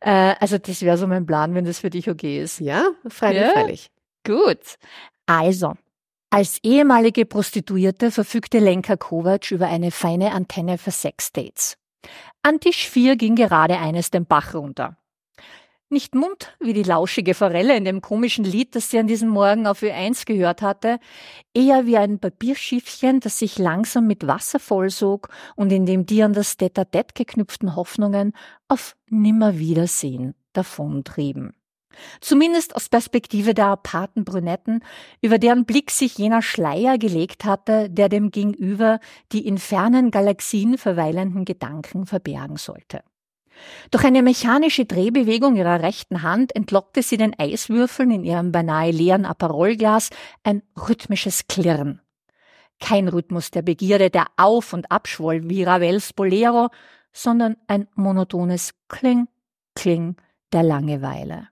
[0.00, 2.60] äh, also das wäre so mein Plan, wenn das für dich okay ist.
[2.60, 3.50] Ja, freilich, ja?
[3.50, 3.90] freilich.
[4.24, 4.78] Gut.
[5.26, 5.74] Also,
[6.30, 11.76] als ehemalige Prostituierte verfügte Lenka Kovac über eine feine Antenne für Sexdates.
[12.42, 14.96] An Tisch 4 ging gerade eines den Bach runter.
[15.92, 19.66] Nicht Mund wie die lauschige Forelle in dem komischen Lied, das sie an diesem Morgen
[19.66, 21.00] auf Ö1 gehört hatte,
[21.52, 26.32] eher wie ein Papierschiffchen, das sich langsam mit Wasser vollsog und in dem die an
[26.32, 28.34] das Tete-a-Tete geknüpften Hoffnungen
[28.68, 31.59] auf Nimmerwiedersehen davontrieben.
[32.20, 34.84] Zumindest aus Perspektive der aparten Brünetten,
[35.20, 39.00] über deren Blick sich jener Schleier gelegt hatte, der dem Gegenüber
[39.32, 43.02] die in fernen Galaxien verweilenden Gedanken verbergen sollte.
[43.90, 49.26] Durch eine mechanische Drehbewegung ihrer rechten Hand entlockte sie den Eiswürfeln in ihrem beinahe leeren
[49.26, 50.10] Aperolglas
[50.42, 52.00] ein rhythmisches Klirren.
[52.80, 56.68] Kein Rhythmus der Begierde, der auf und abschwoll wie Ravels Bolero,
[57.12, 59.28] sondern ein monotones Kling,
[59.74, 60.16] Kling
[60.52, 61.48] der Langeweile.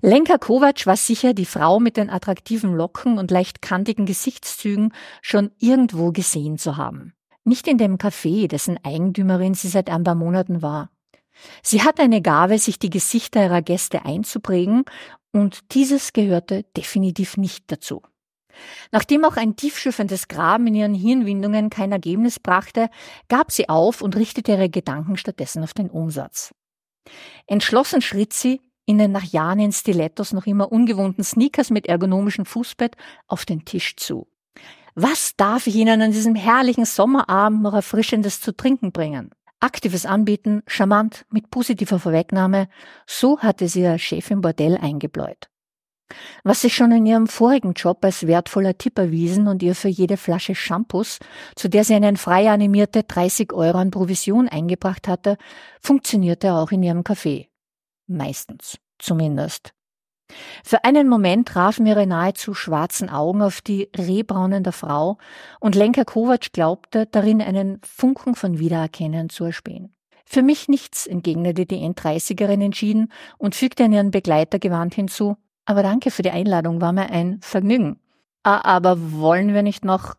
[0.00, 4.92] Lenka Kovac war sicher die Frau mit den attraktiven Locken und leicht kantigen Gesichtszügen
[5.22, 7.14] schon irgendwo gesehen zu haben.
[7.44, 10.90] Nicht in dem Café, dessen Eigentümerin sie seit ein paar Monaten war.
[11.62, 14.84] Sie hat eine Gabe, sich die Gesichter ihrer Gäste einzuprägen,
[15.32, 18.02] und dieses gehörte definitiv nicht dazu.
[18.92, 22.88] Nachdem auch ein tiefschürfendes Graben in ihren Hirnwindungen kein Ergebnis brachte,
[23.28, 26.54] gab sie auf und richtete ihre Gedanken stattdessen auf den Umsatz.
[27.46, 32.44] Entschlossen schritt sie, in den nach Jahren in Stilettos noch immer ungewohnten Sneakers mit ergonomischem
[32.44, 34.26] Fußbett auf den Tisch zu.
[34.94, 39.30] Was darf ich Ihnen an diesem herrlichen Sommerabend noch Erfrischendes zu trinken bringen?
[39.58, 42.68] Aktives Anbieten, charmant, mit positiver Vorwegnahme,
[43.06, 45.48] so hatte sie ihr Chef im Bordell eingebläut.
[46.42, 50.16] Was sich schon in ihrem vorigen Job als wertvoller Tipp erwiesen und ihr für jede
[50.16, 51.18] Flasche Shampoos,
[51.56, 55.38] zu der sie einen frei animierte 30 Euro an Provision eingebracht hatte,
[55.80, 57.48] funktionierte auch in ihrem Café.
[58.06, 59.74] Meistens, zumindest.
[60.64, 65.18] Für einen Moment trafen ihre nahezu schwarzen Augen auf die rehbraunen der Frau
[65.60, 69.94] und Lenker Kovac glaubte, darin einen Funken von Wiedererkennen zu erspähen.
[70.24, 75.36] Für mich nichts, entgegnete die N30erin entschieden und fügte an ihren Begleiter gewandt hinzu.
[75.66, 78.00] Aber danke für die Einladung, war mir ein Vergnügen.
[78.42, 80.14] Ah, aber wollen wir nicht noch?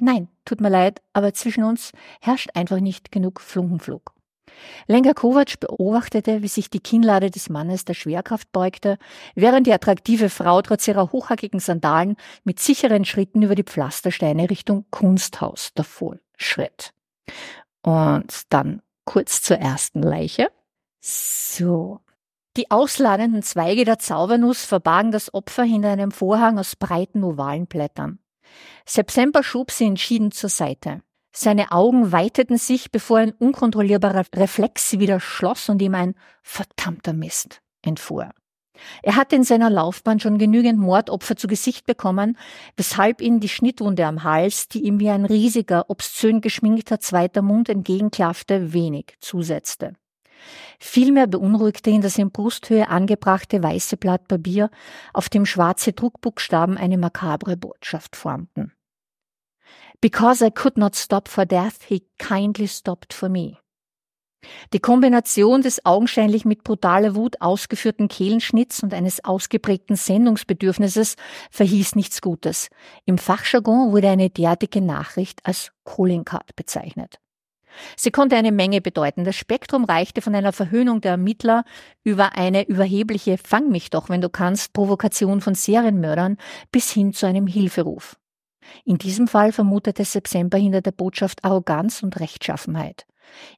[0.00, 4.12] Nein, tut mir leid, aber zwischen uns herrscht einfach nicht genug Flunkenflug.
[4.86, 8.98] Lenker Kovac beobachtete, wie sich die Kinnlade des Mannes der Schwerkraft beugte,
[9.34, 14.86] während die attraktive Frau trotz ihrer hochhackigen Sandalen mit sicheren Schritten über die Pflastersteine Richtung
[14.90, 16.92] Kunsthaus davor schritt.
[17.82, 20.48] Und dann kurz zur ersten Leiche.
[21.00, 22.00] So.
[22.56, 28.18] Die ausladenden Zweige der Zaubernuss verbargen das Opfer hinter einem Vorhang aus breiten ovalen Blättern.
[28.84, 31.02] September schob sie entschieden zur Seite.
[31.32, 37.60] Seine Augen weiteten sich, bevor ein unkontrollierbarer Reflex wieder schloss und ihm ein verdammter Mist
[37.82, 38.30] entfuhr.
[39.02, 42.38] Er hatte in seiner Laufbahn schon genügend Mordopfer zu Gesicht bekommen,
[42.76, 47.68] weshalb ihn die Schnittwunde am Hals, die ihm wie ein riesiger, obszön geschminkter zweiter Mund
[47.68, 49.94] entgegenklaffte, wenig zusetzte.
[50.78, 54.70] Vielmehr beunruhigte ihn das in Brusthöhe angebrachte weiße Blatt Papier,
[55.12, 58.72] auf dem schwarze Druckbuchstaben eine makabre Botschaft formten.
[60.00, 63.58] Because I could not stop for death, he kindly stopped for me.
[64.72, 71.16] Die Kombination des augenscheinlich mit brutaler Wut ausgeführten Kehlenschnitts und eines ausgeprägten Sendungsbedürfnisses
[71.50, 72.68] verhieß nichts Gutes.
[73.04, 77.18] Im Fachjargon wurde eine derartige Nachricht als Calling Card bezeichnet.
[77.96, 79.24] Sie konnte eine Menge bedeuten.
[79.24, 81.64] Das Spektrum reichte von einer Verhöhnung der Ermittler
[82.04, 86.38] über eine überhebliche Fang mich doch, wenn du kannst, Provokation von Serienmördern
[86.72, 88.16] bis hin zu einem Hilferuf.
[88.84, 93.06] In diesem Fall vermutete September hinter der Botschaft Arroganz und Rechtschaffenheit.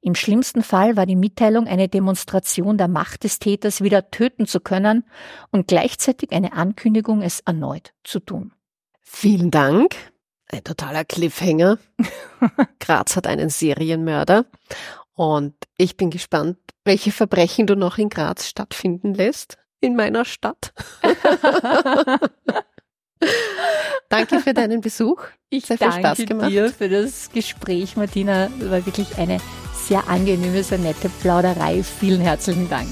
[0.01, 4.61] Im schlimmsten Fall war die Mitteilung eine Demonstration der Macht des Täters wieder töten zu
[4.61, 5.05] können
[5.51, 8.53] und gleichzeitig eine Ankündigung, es erneut zu tun.
[9.01, 9.97] Vielen Dank.
[10.49, 11.79] Ein totaler Cliffhanger.
[12.81, 14.47] Graz hat einen Serienmörder.
[15.15, 19.59] Und ich bin gespannt, welche Verbrechen du noch in Graz stattfinden lässt.
[19.81, 20.73] In meiner Stadt.
[24.09, 25.23] Danke für deinen Besuch.
[25.51, 26.51] Ich sehr viel Spaß gemacht.
[26.51, 28.49] dir für das Gespräch, Martina.
[28.61, 29.39] War wirklich eine
[29.75, 31.83] sehr angenehme, sehr nette Plauderei.
[31.83, 32.89] Vielen herzlichen Dank.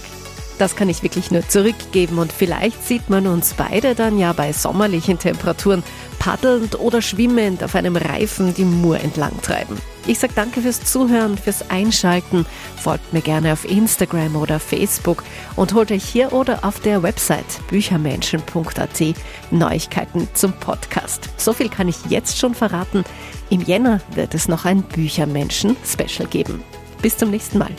[0.59, 4.53] Das kann ich wirklich nur zurückgeben und vielleicht sieht man uns beide dann ja bei
[4.53, 5.85] sommerlichen Temperaturen
[6.19, 9.77] paddelnd oder schwimmend auf einem Reifen die Mur entlang treiben.
[10.09, 12.47] Ich sage danke fürs Zuhören, fürs Einschalten.
[12.79, 15.23] Folgt mir gerne auf Instagram oder Facebook
[15.55, 19.15] und holt euch hier oder auf der Website büchermenschen.at
[19.51, 21.29] Neuigkeiten zum Podcast.
[21.37, 23.05] So viel kann ich jetzt schon verraten.
[23.51, 26.65] Im Jänner wird es noch ein Büchermenschen-Special geben.
[27.03, 27.71] Bis zum nächsten Mal.